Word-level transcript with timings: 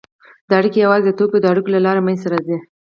دا 0.49 0.53
اړیکې 0.59 0.79
یوازې 0.85 1.05
د 1.07 1.15
توکو 1.19 1.37
د 1.41 1.45
اړیکو 1.51 1.69
له 1.75 1.79
لارې 1.85 2.01
منځته 2.05 2.27
راځي 2.33 2.57